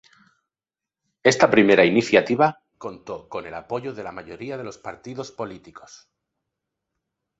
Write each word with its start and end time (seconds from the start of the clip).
Esta 1.21 1.51
primera 1.51 1.85
iniciativa 1.85 2.63
contó 2.79 3.29
con 3.29 3.45
el 3.45 3.53
apoyo 3.53 3.93
de 3.93 4.03
la 4.03 4.11
mayoría 4.11 4.57
de 4.57 4.63
los 4.63 4.79
partidos 4.79 5.31
políticos. 5.31 6.09